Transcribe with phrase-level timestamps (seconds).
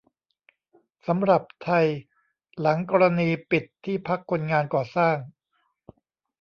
[1.07, 1.85] สำหรับไทย
[2.59, 5.15] หลังกรณีปิดที่พักคนงานก่อสร้าง